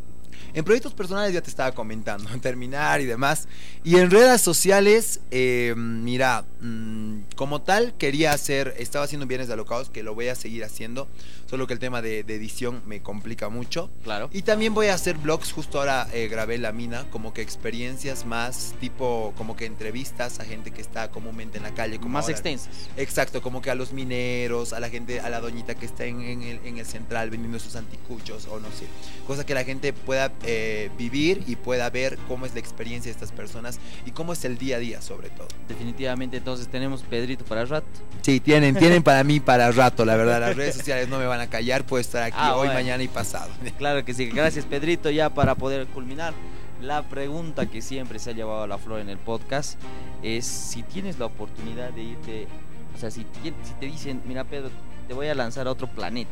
[0.54, 3.48] En proyectos personales ya te estaba comentando, en terminar y demás.
[3.84, 9.54] Y en redes sociales, eh, mira, mm, como tal quería hacer, estaba haciendo bienes de
[9.54, 11.08] alocados, que lo voy a seguir haciendo,
[11.52, 13.90] solo que el tema de, edición me complica mucho.
[14.04, 14.30] Claro.
[14.32, 18.24] Y también voy a hacer blogs, justo ahora eh, grabé La Mina, como que experiencias
[18.24, 21.98] más tipo, como que entrevistas a gente que está comúnmente en la calle.
[21.98, 22.88] Como más extensas.
[22.96, 26.22] Exacto, como que a los mineros, a la gente, a la doñita que está en,
[26.22, 28.86] el, en el central vendiendo sus anticuchos o no sé.
[29.26, 33.12] Cosa que la gente pueda eh, vivir y pueda ver cómo es la experiencia de
[33.12, 35.48] estas personas y cómo es el día a día sobre todo.
[35.68, 37.88] Definitivamente entonces tenemos Pedrito para rato.
[38.22, 40.40] Sí, tienen, tienen para mí para rato, la verdad.
[40.40, 43.09] Las redes sociales no me van a callar, puedo estar aquí ah, hoy, mañana y
[43.09, 43.50] pasado.
[43.78, 46.35] Claro que sí, gracias Pedrito ya para poder culminar.
[46.81, 49.78] La pregunta que siempre se ha llevado a la flor en el podcast
[50.22, 52.46] es si tienes la oportunidad de irte,
[52.94, 54.70] o sea, si, si te dicen, mira Pedro,
[55.07, 56.31] te voy a lanzar a otro planeta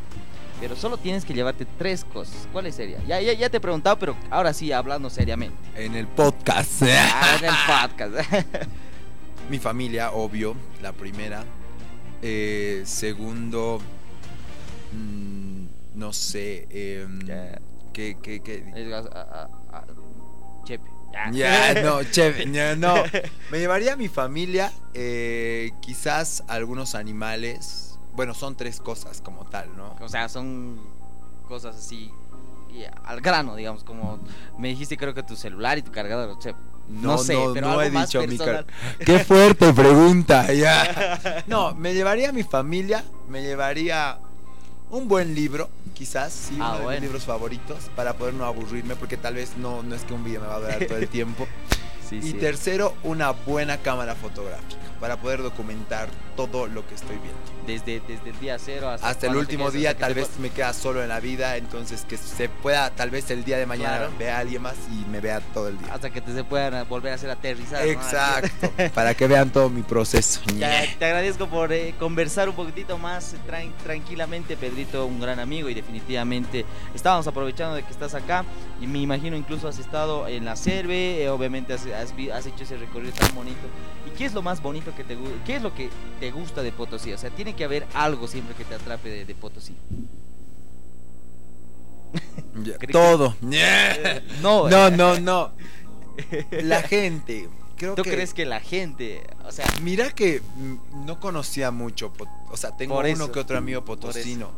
[0.60, 2.46] pero solo tienes que llevarte tres cosas.
[2.52, 3.04] ¿Cuáles serían?
[3.06, 5.56] Ya, ya, te he preguntado, pero ahora sí, hablando seriamente.
[5.74, 6.82] En el podcast.
[6.90, 7.54] Ah, en el
[8.12, 8.44] podcast.
[9.48, 11.44] Mi familia, obvio, la primera.
[12.20, 13.80] Eh, segundo,
[14.92, 16.66] mm, no sé.
[16.70, 17.06] Eh,
[17.92, 18.64] ¿Qué, qué, qué?
[20.64, 20.90] chepe.
[21.32, 22.94] Ya, no, chepe, no.
[23.50, 29.76] Me llevaría a mi familia, eh, quizás algunos animales bueno, son tres cosas como tal,
[29.76, 29.96] ¿no?
[30.00, 30.80] O sea, son
[31.46, 32.12] cosas así
[33.04, 34.20] al grano, digamos, como
[34.56, 36.54] me dijiste creo que tu celular y tu cargador, o sea,
[36.88, 38.38] no, sé, pero no he dicho mi
[39.04, 41.44] Qué fuerte pregunta, ya.
[41.46, 44.18] No, me llevaría a mi familia, me llevaría
[44.90, 48.96] un buen libro, quizás, sí, ah, uno de mis libros favoritos, para poder no aburrirme,
[48.96, 51.08] porque tal vez no, no es que un video me va a durar todo el
[51.10, 51.46] tiempo.
[52.10, 56.08] y tercero, una buena cámara fotográfica para poder documentar
[56.46, 57.38] todo lo que estoy viendo.
[57.66, 61.02] Desde, desde el día cero hasta, hasta el último día, tal vez me queda solo
[61.02, 64.40] en la vida, entonces que se pueda, tal vez el día de mañana vea a
[64.40, 65.94] alguien más y me vea todo el día.
[65.94, 67.86] Hasta que te se puedan volver a hacer aterrizar.
[67.86, 70.40] Exacto, para que vean todo mi proceso.
[70.98, 73.34] te agradezco por eh, conversar un poquitito más
[73.84, 78.44] tranquilamente, Pedrito, un gran amigo y definitivamente estábamos aprovechando de que estás acá
[78.80, 82.76] y me imagino incluso has estado en la Cerve, eh, obviamente has, has hecho ese
[82.76, 83.58] recorrido tan bonito.
[84.06, 86.72] ¿Y qué es lo más bonito que te qué es lo que te gusta de
[86.72, 87.12] Potosí?
[87.12, 89.74] O sea, tiene que haber algo siempre que te atrape de, Potosí.
[92.92, 93.36] todo.
[94.42, 95.52] no, no, no, no.
[96.50, 97.48] La gente.
[97.76, 100.42] Creo ¿Tú crees que la gente, o sea, mira que
[101.06, 102.12] no conocía mucho,
[102.50, 104.50] o sea, tengo uno que otro amigo potosino,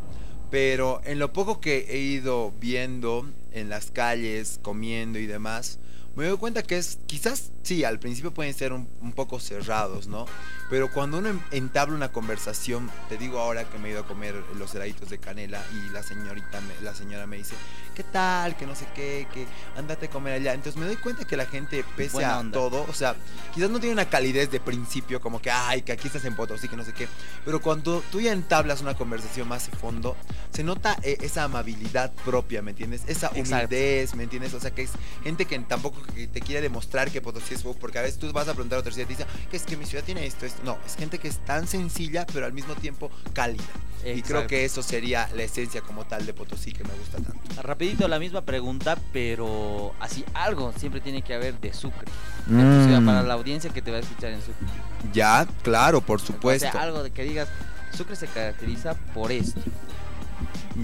[0.51, 5.79] pero en lo poco que he ido viendo en las calles, comiendo y demás,
[6.15, 10.27] me doy cuenta que es, quizás sí, al principio pueden ser un, poco cerrados, ¿no?
[10.69, 14.35] Pero cuando uno entabla una conversación, te digo ahora que me he ido a comer
[14.57, 17.55] los heladitos de canela y la señorita, la señora me dice,
[17.95, 18.57] ¿qué tal?
[18.57, 19.47] Que no sé qué, que
[19.77, 20.55] andate a comer allá.
[20.55, 23.15] Entonces me doy cuenta que la gente, pese a todo, o sea,
[23.55, 26.69] quizás no tiene una calidez de principio, como que, ay, que aquí estás en Potosí,
[26.69, 27.07] que no sé qué.
[27.45, 30.17] Pero cuando tú ya entablas una conversación más a fondo,
[30.53, 33.03] se nota eh, esa amabilidad propia, ¿me entiendes?
[33.07, 34.55] Esa humildez, ¿me entiendes?
[34.55, 38.03] O sea, que es gente que tampoco te quiere demostrar que Potosí es porque a
[38.03, 39.85] veces tú vas a preguntar a otra ciudad y te dice, que es que mi
[39.87, 40.63] ciudad tiene esto, esto.
[40.65, 43.65] No, es gente que es tan sencilla, pero al mismo tiempo cálida.
[44.05, 47.63] Y creo que eso sería la esencia como tal de Potosí que me gusta tanto.
[47.63, 52.11] Rapidito la misma pregunta, pero así algo siempre tiene que haber de Sucre.
[52.47, 53.07] Mm.
[53.07, 54.67] para la audiencia que te va a escuchar en Sucre.
[55.13, 56.69] Ya, claro, por supuesto.
[56.69, 57.49] O sea, algo de que digas,
[57.97, 59.61] Sucre se caracteriza por esto.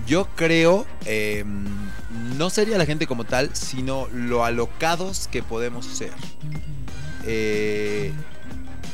[0.06, 1.64] Yo creo, em,
[2.36, 6.12] no sería la gente como tal, sino lo alocados que podemos ser.
[7.24, 8.12] Eh,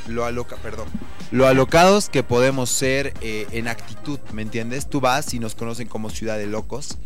[0.08, 0.86] lo aloca, perdón.
[1.30, 4.88] Lo alocados que podemos ser eh, en actitud, ¿me entiendes?
[4.88, 6.98] Tú vas y nos conocen como ciudad de locos.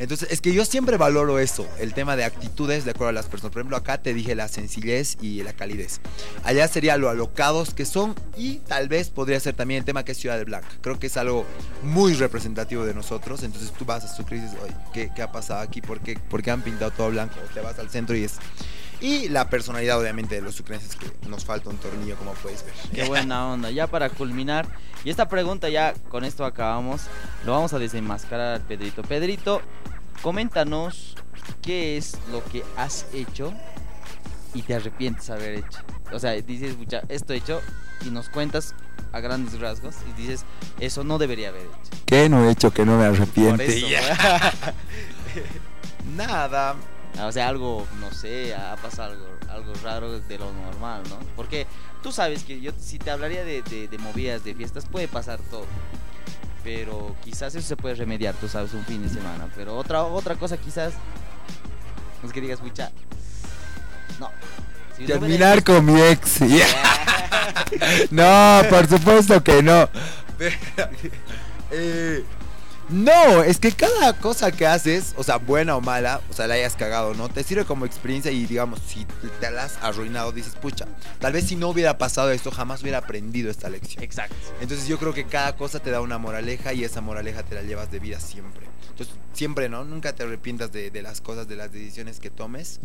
[0.00, 3.26] Entonces, es que yo siempre valoro eso, el tema de actitudes de acuerdo a las
[3.26, 3.52] personas.
[3.52, 6.00] Por ejemplo, acá te dije la sencillez y la calidez.
[6.42, 10.12] Allá sería lo alocados que son y tal vez podría ser también el tema que
[10.12, 10.68] es Ciudad de Blanca.
[10.80, 11.44] Creo que es algo
[11.82, 13.42] muy representativo de nosotros.
[13.42, 15.82] Entonces tú vas a su crisis, oye, ¿qué, ¿qué, ha pasado aquí?
[15.82, 17.34] ¿Por qué, ¿Por qué han pintado todo blanco?
[17.38, 18.38] O te vas al centro y es
[19.00, 22.74] y la personalidad, obviamente, de los sucrenses, que nos falta un tornillo, como puedes ver.
[22.92, 23.70] Qué buena onda.
[23.70, 24.66] Ya para culminar,
[25.04, 27.02] y esta pregunta ya con esto acabamos,
[27.46, 29.02] lo vamos a desenmascarar al Pedrito.
[29.02, 29.62] Pedrito,
[30.22, 31.16] coméntanos
[31.62, 33.52] qué es lo que has hecho
[34.54, 35.80] y te arrepientes haber hecho.
[36.12, 37.60] O sea, dices, escucha, esto he hecho
[38.04, 38.74] y nos cuentas
[39.12, 40.44] a grandes rasgos y dices,
[40.78, 42.02] eso no debería haber hecho.
[42.06, 43.66] ¿Qué no he hecho que no me arrepiente?
[46.16, 46.76] Nada,
[47.22, 51.18] o sea, algo, no sé, ha pasado algo, algo raro de lo normal, ¿no?
[51.36, 51.66] Porque
[52.02, 55.66] tú sabes que yo, si te hablaría de, de, movidas, de fiestas, puede pasar todo.
[56.62, 59.48] Pero quizás eso se puede remediar, tú sabes, un fin de semana.
[59.56, 60.92] Pero otra, otra cosa quizás,
[62.22, 62.90] no es que digas, mucha,
[64.18, 64.30] no.
[65.06, 66.40] Terminar con mi ex.
[68.10, 69.88] no, por supuesto que no.
[71.70, 72.24] eh,
[72.90, 76.54] no, es que cada cosa que haces, o sea, buena o mala, o sea, la
[76.54, 77.28] hayas cagado, ¿no?
[77.28, 79.06] Te sirve como experiencia y digamos, si
[79.40, 80.86] te la has arruinado, dices, pucha,
[81.18, 84.02] tal vez si no hubiera pasado esto, jamás hubiera aprendido esta lección.
[84.02, 84.34] Exacto.
[84.60, 87.62] Entonces yo creo que cada cosa te da una moraleja y esa moraleja te la
[87.62, 88.66] llevas de vida siempre.
[88.90, 89.84] Entonces, siempre, ¿no?
[89.84, 92.80] Nunca te arrepientas de, de las cosas, de las decisiones que tomes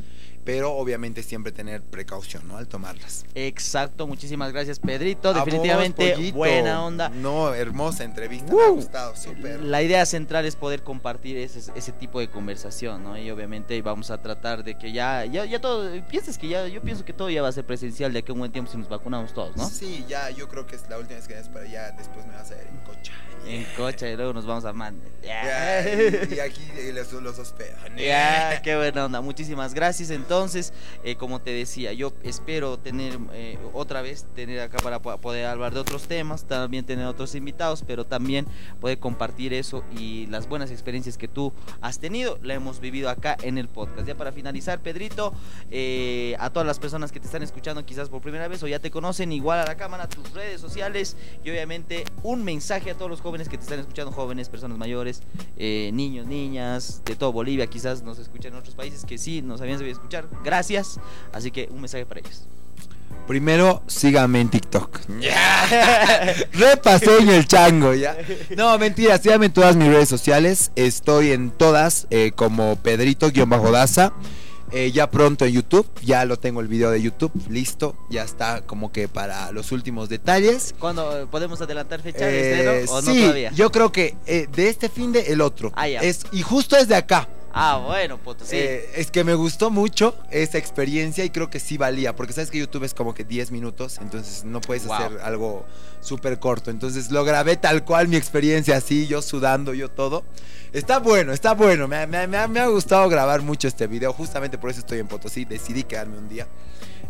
[0.45, 2.57] pero obviamente siempre tener precaución, ¿no?
[2.57, 3.25] Al tomarlas.
[3.33, 5.33] Exacto, muchísimas gracias, Pedrito.
[5.33, 7.09] Definitivamente buena onda.
[7.09, 9.61] No, hermosa entrevista, me ha gustado, súper.
[9.61, 13.17] La idea central es poder compartir ese, ese, tipo de conversación, ¿no?
[13.17, 16.81] Y obviamente vamos a tratar de que ya, ya, ya todo, piensas que ya, yo
[16.81, 18.77] pienso que todo ya va a ser presencial de aquí a un buen tiempo si
[18.77, 19.69] nos vacunamos todos, ¿no?
[19.69, 22.33] Sí, ya, yo creo que es la última vez que es para allá, después me
[22.33, 23.13] vas a ver en cocha.
[23.47, 25.07] En coche y luego nos vamos a mandar.
[25.23, 26.61] y, aquí
[26.93, 27.95] los, los hospedan.
[27.95, 29.21] Ya, qué buena onda.
[29.21, 30.09] Muchísimas gracias.
[30.09, 35.45] Entonces, eh, como te decía, yo espero tener eh, otra vez, tener acá para poder
[35.45, 38.47] hablar de otros temas, también tener otros invitados, pero también
[38.79, 43.37] poder compartir eso y las buenas experiencias que tú has tenido, la hemos vivido acá
[43.41, 44.07] en el podcast.
[44.07, 45.33] Ya para finalizar, Pedrito,
[45.71, 48.79] eh, a todas las personas que te están escuchando quizás por primera vez o ya
[48.79, 53.09] te conocen, igual a la cámara, tus redes sociales y obviamente un mensaje a todos
[53.09, 55.21] los jóvenes que te están escuchando, jóvenes, personas mayores,
[55.57, 59.61] eh, niños, niñas, de todo Bolivia, quizás nos escuchan en otros países que sí nos
[59.61, 60.27] habían sabido escuchar.
[60.43, 60.99] Gracias.
[61.31, 62.47] Así que un mensaje para ellos.
[63.27, 64.99] Primero, síganme en TikTok.
[66.53, 68.15] Repasé en el chango, ¿ya?
[68.55, 70.71] No, mentira, síganme en todas mis redes sociales.
[70.75, 74.13] Estoy en todas eh, como Pedrito-Daza.
[74.71, 78.61] Eh, ya pronto en YouTube, ya lo tengo el video de YouTube, listo, ya está
[78.61, 80.73] como que para los últimos detalles.
[80.79, 83.51] ¿Cuándo podemos adelantar fecha de estreno o no todavía?
[83.51, 85.71] Yo creo que eh, de este fin de el otro.
[85.75, 87.29] Ah, es, y justo es de acá.
[87.57, 88.57] Ah, bueno, pues sí.
[88.57, 92.51] Eh, es que me gustó mucho esa experiencia y creo que sí valía, porque sabes
[92.51, 95.65] que YouTube es como que 10 minutos, entonces no puedes hacer algo
[96.01, 96.69] súper corto.
[96.69, 100.25] Entonces lo grabé tal cual mi experiencia, así, yo sudando, yo todo.
[100.73, 101.87] Está bueno, está bueno.
[101.87, 105.45] Me, ha gustado grabar mucho este video, justamente por eso estoy en Potosí.
[105.45, 106.47] Decidí quedarme un día.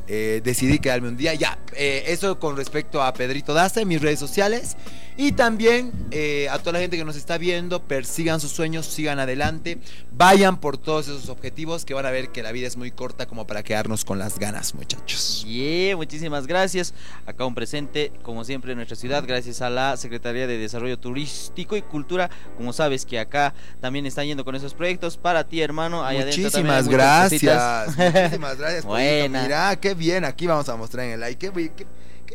[0.08, 1.34] Eh, decidí quedarme un día.
[1.34, 4.78] Ya, eh, eso con respecto a Pedrito Daza en mis redes sociales.
[5.18, 9.18] Y también eh, a toda la gente que nos está viendo, persigan sus sueños, sigan
[9.18, 9.78] adelante,
[10.12, 13.26] vayan por todos esos objetivos que van a ver que la vida es muy corta
[13.26, 15.46] como para quedarnos con las ganas, muchachos.
[15.48, 16.94] Yeah, muchísimas gracias.
[17.26, 21.78] Acá un presente, como siempre, en nuestra ciudad, gracias a la Secretaría de Desarrollo Turístico
[21.78, 22.30] y Cultura.
[22.58, 26.04] Como sabes que acá también están yendo con esos proyectos para ti, hermano.
[26.04, 27.88] muchísimas gracias.
[27.98, 28.84] Muchísimas gracias.
[28.84, 29.44] Buena.
[29.44, 30.26] Mira, qué bien.
[30.26, 31.40] Aquí vamos a mostrar en el like.
[31.40, 31.86] qué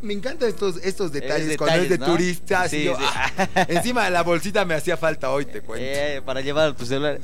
[0.02, 2.72] me encantan estos, estos detalles, cuando es de turistas.
[2.98, 5.84] Ah, encima la bolsita me hacía falta hoy, te cuento.
[5.86, 7.18] Eh, para llevar tu celular.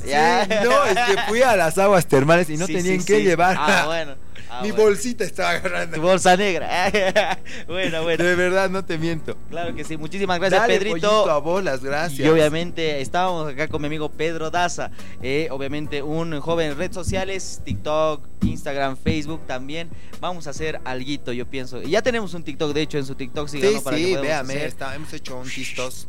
[0.64, 3.56] no, es que fui a las aguas termales y no tenían que llevar.
[3.58, 4.25] Ah, bueno.
[4.50, 5.96] Ah, Mi bolsita estaba agarrando.
[5.96, 7.38] Tu bolsa negra.
[7.66, 8.24] bueno, bueno.
[8.24, 9.36] De verdad, no te miento.
[9.50, 9.96] Claro que sí.
[9.96, 11.30] Muchísimas gracias, Pedrito.
[11.30, 12.20] a vos las gracias.
[12.20, 14.90] Y obviamente estábamos acá con mi amigo Pedro Daza.
[15.22, 19.90] Eh, obviamente un joven en redes sociales, TikTok, Instagram, Facebook también.
[20.20, 21.82] Vamos a hacer alguito, yo pienso.
[21.82, 23.48] Ya tenemos un TikTok, de hecho, en su TikTok.
[23.48, 26.08] sí, para sí, véame, está, hemos hecho un tistos.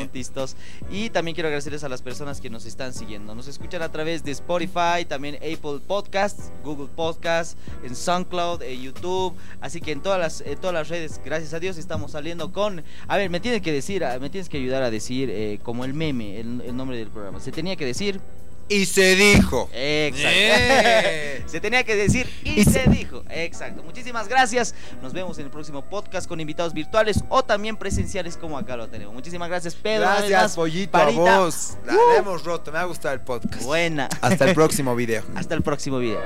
[0.00, 0.56] Un tistos.
[0.90, 3.34] Y también quiero agradecerles a las personas que nos están siguiendo.
[3.34, 9.34] Nos escuchan a través de Spotify, también Apple Podcasts, Google Podcasts, en SoundCloud, en YouTube.
[9.60, 12.84] Así que en todas las, todas las redes, gracias a Dios, estamos saliendo con.
[13.08, 15.94] A ver, me tienes que decir, me tienes que ayudar a decir eh, como el
[15.94, 17.40] meme, el nombre del programa.
[17.40, 18.20] Se tenía que decir
[18.68, 19.68] y se dijo.
[19.72, 20.28] Exacto.
[20.34, 21.42] Eh.
[21.46, 22.88] se tenía que decir y, se...
[22.90, 23.22] dijo.
[23.30, 23.82] Exacto.
[23.82, 24.74] Muchísimas gracias.
[25.02, 28.88] Nos vemos en el próximo podcast con invitados virtuales o también presenciales como acá lo
[28.88, 29.14] tenemos.
[29.14, 30.02] Muchísimas gracias, Pedro.
[30.02, 31.76] Gracias, Pollito, a vos.
[31.84, 32.72] La hemos roto.
[32.72, 33.62] Me ha gustado el podcast.
[33.62, 34.08] Buena.
[34.20, 35.22] Hasta el próximo video.
[35.36, 36.20] Hasta el próximo video.